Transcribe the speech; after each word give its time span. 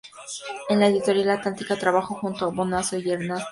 En 0.69 0.79
la 0.79 0.87
Editorial 0.87 1.29
Atlántida 1.29 1.75
trabajó 1.77 2.15
junto 2.15 2.45
a 2.45 2.49
Bonasso 2.49 2.97
y 2.97 3.07
Ernesto 3.07 3.35
Fossati. 3.37 3.49